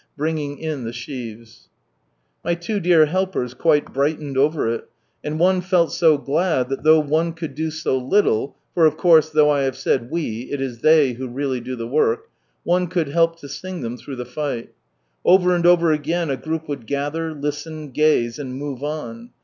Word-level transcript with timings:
Bringing 0.17 0.57
in 0.57 0.83
tie 0.85 0.89
i/iiaiici!" 0.89 1.37
k!n.ih 1.37 1.45
^Jf 1.45 1.67
I 2.43 2.53
Not 2.55 2.67
Yet— 2.67 2.69
Ere 2.73 2.73
Long 2.73 2.81
119 2.81 2.81
My 2.81 2.81
tvo 2.81 2.81
dear 2.83 3.05
helpers 3.05 3.53
quite 3.53 3.93
brightened 3.93 4.35
over 4.35 4.73
it, 4.73 4.89
and 5.23 5.39
one 5.39 5.61
felt 5.61 5.91
so 5.93 6.17
glad 6.17 6.69
that 6.69 6.81
though 6.81 6.99
one 6.99 7.33
could 7.33 7.53
do 7.53 7.69
so 7.69 7.99
little 7.99 8.55
(for, 8.73 8.87
of 8.87 8.97
course, 8.97 9.29
though 9.29 9.51
I 9.51 9.61
have 9.61 9.75
said 9.77 10.09
"we" 10.09 10.49
it 10.51 10.59
is 10.59 10.79
Ihey 10.79 11.17
who 11.17 11.27
really 11.27 11.59
do 11.59 11.75
the 11.75 11.85
work) 11.85 12.31
one 12.63 12.87
could 12.87 13.09
help 13.09 13.39
to 13.41 13.47
sing 13.47 13.83
ihein 13.83 13.99
through 13.99 14.15
the 14.15 14.25
fight. 14.25 14.73
Over 15.23 15.53
and 15.55 15.67
over 15.67 15.91
again 15.91 16.31
a 16.31 16.35
group 16.35 16.67
would 16.67 16.87
gather, 16.87 17.35
listen, 17.35 17.91
gaze, 17.91 18.39
and 18.39 18.55
move 18.55 18.81
on. 18.81 19.29